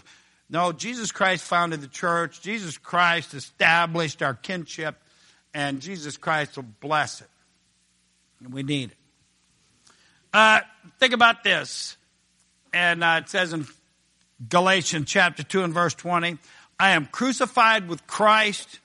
[0.48, 2.42] No, Jesus Christ founded the church.
[2.42, 4.96] Jesus Christ established our kinship,
[5.54, 7.28] and Jesus Christ will bless it.
[8.40, 8.96] And we need it.
[10.32, 10.60] Uh,
[11.00, 11.96] think about this.
[12.72, 13.66] And uh, it says in
[14.48, 16.38] Galatians chapter 2 and verse 20,
[16.78, 18.80] I am crucified with Christ.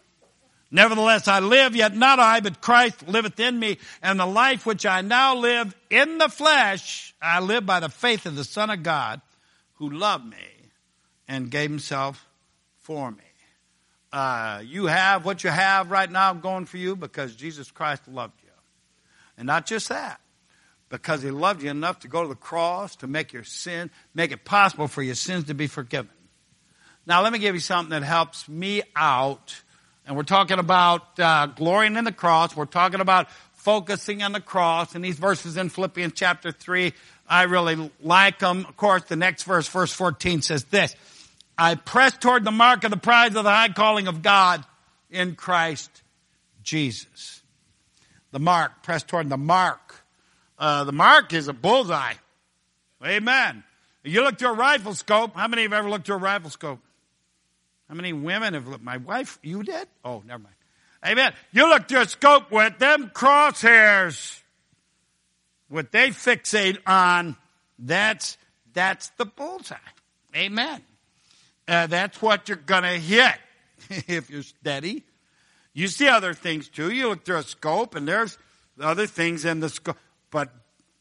[0.69, 3.77] Nevertheless, I live, yet not I, but Christ liveth in me.
[4.01, 8.25] And the life which I now live in the flesh, I live by the faith
[8.25, 9.21] of the Son of God,
[9.75, 10.37] who loved me
[11.27, 12.27] and gave himself
[12.79, 13.17] for me.
[14.11, 18.41] Uh, you have what you have right now going for you because Jesus Christ loved
[18.43, 18.49] you.
[19.37, 20.19] And not just that,
[20.89, 24.31] because he loved you enough to go to the cross to make your sin, make
[24.31, 26.09] it possible for your sins to be forgiven.
[27.05, 29.61] Now, let me give you something that helps me out
[30.07, 32.55] and we're talking about uh, glorying in the cross.
[32.55, 34.95] We're talking about focusing on the cross.
[34.95, 36.93] And these verses in Philippians chapter 3,
[37.27, 38.65] I really like them.
[38.69, 40.95] Of course, the next verse, verse 14 says this.
[41.57, 44.63] I press toward the mark of the prize of the high calling of God
[45.11, 46.03] in Christ
[46.63, 47.41] Jesus.
[48.31, 49.95] The mark, press toward the mark.
[50.57, 52.13] Uh, the mark is a bullseye.
[53.05, 53.63] Amen.
[54.05, 55.35] You look through a rifle scope.
[55.35, 56.79] How many have ever looked through a rifle scope?
[57.87, 58.83] How many women have looked?
[58.83, 59.87] My wife, you did?
[60.03, 60.55] Oh, never mind.
[61.05, 61.33] Amen.
[61.51, 64.41] You look through a scope with them crosshairs.
[65.69, 67.35] What they fixate on,
[67.79, 68.37] that's,
[68.73, 69.75] that's the bullseye.
[70.35, 70.81] Amen.
[71.67, 73.35] Uh, that's what you're gonna hit
[73.89, 75.03] if you're steady.
[75.73, 76.91] You see other things too.
[76.91, 78.37] You look through a scope and there's
[78.79, 79.97] other things in the scope,
[80.31, 80.49] but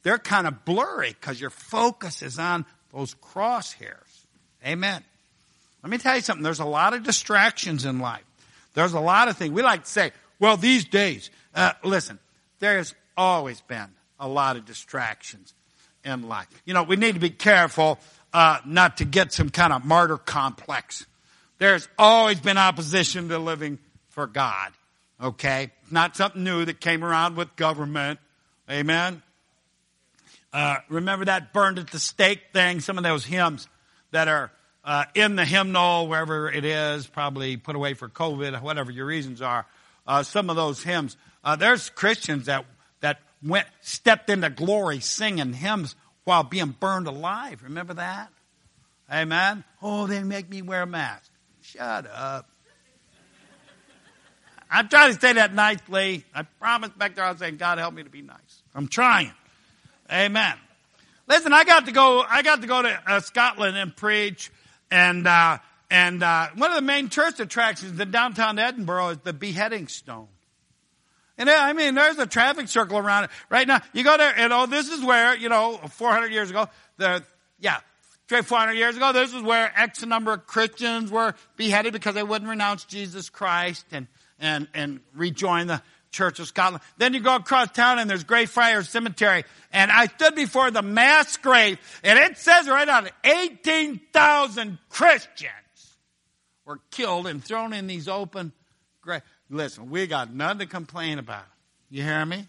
[0.02, 4.26] they're kind of blurry because your focus is on those crosshairs.
[4.64, 5.02] Amen.
[5.86, 6.42] Let me tell you something.
[6.42, 8.24] There's a lot of distractions in life.
[8.74, 9.52] There's a lot of things.
[9.52, 12.18] We like to say, well, these days, uh, listen,
[12.58, 13.86] there's always been
[14.18, 15.54] a lot of distractions
[16.04, 16.48] in life.
[16.64, 18.00] You know, we need to be careful
[18.32, 21.06] uh, not to get some kind of martyr complex.
[21.58, 24.72] There's always been opposition to living for God.
[25.22, 25.70] Okay?
[25.88, 28.18] Not something new that came around with government.
[28.68, 29.22] Amen?
[30.52, 32.80] Uh, remember that burned at the stake thing?
[32.80, 33.68] Some of those hymns
[34.10, 34.50] that are
[34.86, 39.42] uh, in the hymnal, wherever it is, probably put away for COVID, whatever your reasons
[39.42, 39.66] are.
[40.06, 41.16] Uh, some of those hymns.
[41.42, 42.64] Uh, there's Christians that
[43.00, 47.64] that went stepped into glory singing hymns while being burned alive.
[47.64, 48.30] Remember that?
[49.12, 49.64] Amen.
[49.82, 51.30] Oh, they make me wear a mask.
[51.62, 52.48] Shut up.
[54.70, 56.24] I'm trying to say that nicely.
[56.34, 58.62] I promise back there I was saying, God help me to be nice.
[58.74, 59.32] I'm trying.
[60.10, 60.54] Amen.
[61.28, 62.20] Listen, I got to go.
[62.28, 64.50] I got to go to uh, Scotland and preach
[64.90, 65.58] and, uh,
[65.90, 70.28] and uh, one of the main tourist attractions in downtown Edinburgh is the beheading stone.
[71.38, 73.80] And uh, I mean, there's a traffic circle around it right now.
[73.92, 77.22] You go there, and oh, this is where you know, 400 years ago, the
[77.60, 77.80] yeah,
[78.28, 82.50] 400 years ago, this is where X number of Christians were beheaded because they wouldn't
[82.50, 84.06] renounce Jesus Christ and
[84.38, 86.82] and and rejoin the Church of Scotland.
[86.98, 89.44] Then you go across town and there's Greyfriars Cemetery.
[89.72, 95.50] And I stood before the mass grave and it says right on it, 18,000 Christians
[96.64, 98.52] were killed and thrown in these open
[99.00, 99.24] graves.
[99.48, 101.44] Listen, we got nothing to complain about.
[101.90, 102.46] You hear me?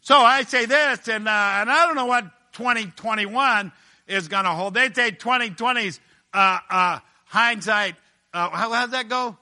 [0.00, 3.72] So I say this, and, uh, and I don't know what 2021
[4.06, 4.74] is going to hold.
[4.74, 6.00] They say 2020's
[6.32, 7.96] uh, uh, hindsight.
[8.32, 9.36] Uh, how does that go?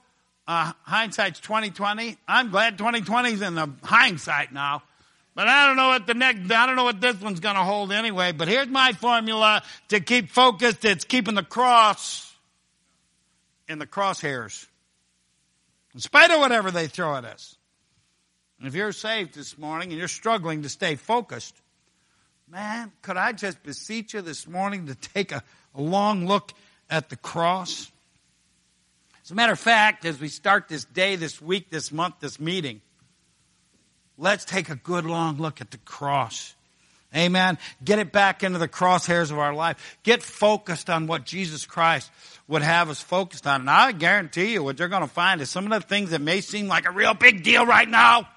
[0.47, 2.17] Uh, hindsight's 2020.
[2.27, 4.83] I'm glad 2020's in the hindsight now.
[5.33, 7.63] But I don't know what the next, I don't know what this one's going to
[7.63, 8.31] hold anyway.
[8.31, 10.85] But here's my formula to keep focused.
[10.85, 12.33] It's keeping the cross
[13.67, 14.67] in the crosshairs.
[15.93, 17.57] In spite of whatever they throw at us.
[18.59, 21.55] And if you're saved this morning and you're struggling to stay focused,
[22.49, 25.43] man, could I just beseech you this morning to take a,
[25.73, 26.53] a long look
[26.89, 27.91] at the cross?
[29.25, 32.39] As a matter of fact, as we start this day, this week, this month, this
[32.39, 32.81] meeting,
[34.19, 36.53] let's take a good long look at the cross.
[37.15, 37.57] Amen.
[37.83, 39.97] Get it back into the crosshairs of our life.
[40.03, 42.11] Get focused on what Jesus Christ
[42.47, 43.61] would have us focused on.
[43.61, 46.21] And I guarantee you what you're going to find is some of the things that
[46.21, 48.29] may seem like a real big deal right now.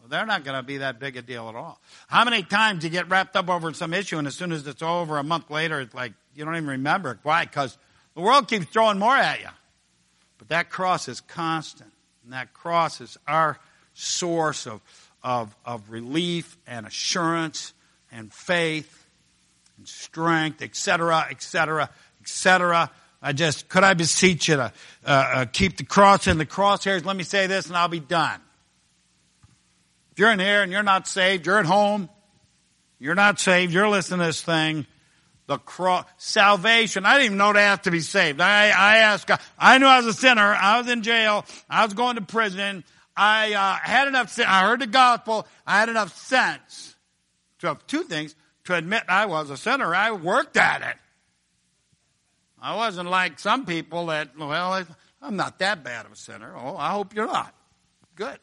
[0.00, 1.78] Well, they're not going to be that big a deal at all.
[2.06, 4.80] How many times you get wrapped up over some issue and as soon as it's
[4.80, 7.18] over a month later, it's like you don't even remember it.
[7.24, 7.44] Why?
[7.44, 7.76] Because
[8.14, 9.48] the world keeps throwing more at you.
[10.38, 11.92] But that cross is constant.
[12.22, 13.58] And that cross is our
[13.92, 14.80] source of,
[15.22, 17.72] of, of relief and assurance
[18.10, 19.06] and faith
[19.76, 21.90] and strength, etc., etc.,
[22.20, 22.90] etc.
[23.20, 24.70] I just, could I beseech you to uh,
[25.06, 27.04] uh, keep the cross in the crosshairs?
[27.04, 28.40] Let me say this and I'll be done.
[30.12, 32.08] If you're in here and you're not saved, you're at home,
[33.00, 34.86] you're not saved, you're listening to this thing,
[35.46, 37.04] the cross, salvation.
[37.04, 38.40] I didn't even know to have to be saved.
[38.40, 40.54] I, I asked I knew I was a sinner.
[40.54, 41.44] I was in jail.
[41.68, 42.84] I was going to prison.
[43.16, 45.46] I uh, had enough, I heard the gospel.
[45.66, 46.96] I had enough sense
[47.60, 48.34] to have two things
[48.64, 49.94] to admit I was a sinner.
[49.94, 50.96] I worked at it.
[52.60, 54.84] I wasn't like some people that, well,
[55.20, 56.54] I'm not that bad of a sinner.
[56.56, 57.54] Oh, I hope you're not.
[58.16, 58.38] Good.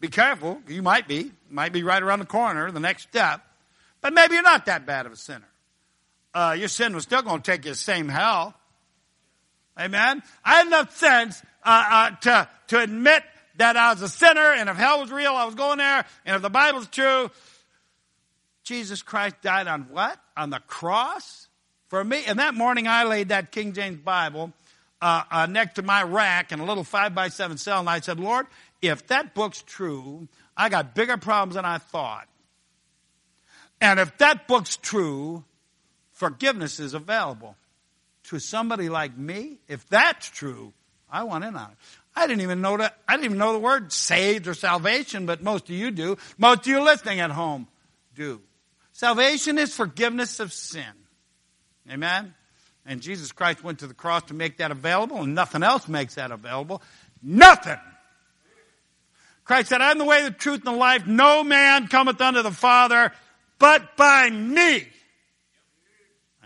[0.00, 0.60] Be careful.
[0.68, 1.32] You might be.
[1.50, 3.40] Might be right around the corner, the next step.
[4.00, 5.48] But maybe you're not that bad of a sinner.
[6.34, 8.54] Uh, your sin was still going to take you to the same hell.
[9.78, 10.22] Amen.
[10.44, 13.22] I had enough sense uh, uh, to to admit
[13.56, 16.04] that I was a sinner, and if hell was real, I was going there.
[16.24, 17.30] And if the Bible's true,
[18.64, 20.18] Jesus Christ died on what?
[20.36, 21.48] On the cross
[21.88, 22.24] for me.
[22.26, 24.52] And that morning, I laid that King James Bible
[25.00, 28.00] uh, uh, next to my rack in a little five by seven cell, and I
[28.00, 28.46] said, Lord,
[28.82, 32.26] if that book's true, I got bigger problems than I thought.
[33.80, 35.44] And if that book's true,
[36.24, 37.54] forgiveness is available
[38.24, 39.58] to somebody like me.
[39.68, 40.72] If that's true,
[41.10, 41.76] I want in on it.
[42.16, 42.96] I didn't even know that.
[43.06, 46.16] I didn't even know the word saved or salvation, but most of you do.
[46.38, 47.68] Most of you listening at home
[48.14, 48.40] do.
[48.92, 50.94] Salvation is forgiveness of sin.
[51.90, 52.32] Amen?
[52.86, 56.14] And Jesus Christ went to the cross to make that available, and nothing else makes
[56.14, 56.80] that available.
[57.22, 57.78] Nothing!
[59.44, 61.06] Christ said, I'm the way, the truth, and the life.
[61.06, 63.12] No man cometh unto the Father
[63.58, 64.88] but by me.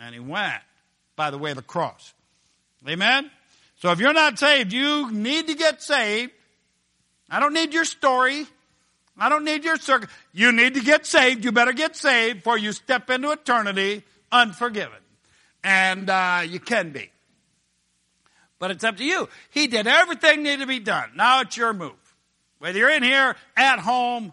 [0.01, 0.63] And he went
[1.17, 2.13] by the way of the cross.
[2.89, 3.31] Amen?
[3.77, 6.33] So if you're not saved, you need to get saved.
[7.31, 8.47] I don't need your story.
[9.19, 10.09] I don't need your circle.
[10.33, 11.45] You need to get saved.
[11.45, 14.99] You better get saved before you step into eternity unforgiven.
[15.65, 17.11] And uh, you can be.
[18.59, 19.29] But it's up to you.
[19.51, 21.11] He did everything needed to be done.
[21.15, 21.93] Now it's your move.
[22.59, 24.33] Whether you're in here, at home,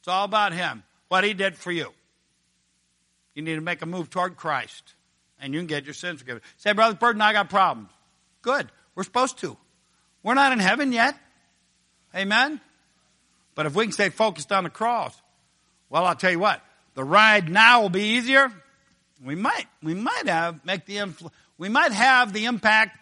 [0.00, 0.82] it's all about Him.
[1.08, 1.92] What He did for you.
[3.38, 4.94] You need to make a move toward Christ
[5.38, 6.42] and you can get your sins forgiven.
[6.56, 7.90] Say, Brother Burton, I got problems.
[8.42, 8.68] Good.
[8.96, 9.56] We're supposed to.
[10.24, 11.16] We're not in heaven yet.
[12.16, 12.60] Amen?
[13.54, 15.16] But if we can stay focused on the cross,
[15.88, 16.60] well, I'll tell you what,
[16.94, 18.50] the ride now will be easier.
[19.24, 22.98] We might, we might have, make the influ- we might have the impact,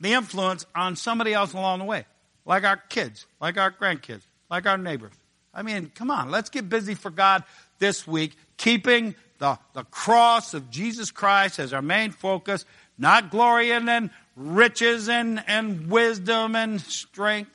[0.00, 2.06] the influence on somebody else along the way.
[2.44, 5.14] Like our kids, like our grandkids, like our neighbors.
[5.54, 7.44] I mean, come on, let's get busy for God
[7.78, 12.64] this week, keeping the, the cross of Jesus Christ as our main focus,
[12.96, 17.50] not glory and riches and, and wisdom and strength,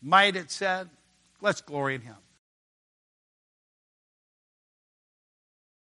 [0.00, 0.88] might it said.
[1.40, 2.14] Let's glory in Him.